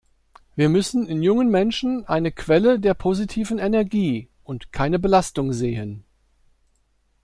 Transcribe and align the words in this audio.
Wir 0.55 0.67
müssen 0.69 1.05
in 1.05 1.21
jungen 1.21 1.47
Menschen 1.51 2.07
eine 2.07 2.31
Quelle 2.31 2.79
der 2.79 2.95
positiven 2.95 3.59
Energie 3.59 4.29
und 4.43 4.71
keine 4.73 4.97
Belastung 4.97 5.53
sehen. 5.53 6.03